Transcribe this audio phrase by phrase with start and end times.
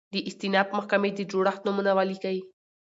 [0.13, 2.37] د استیناف محکمي د جوړښت نومونه ولیکئ؟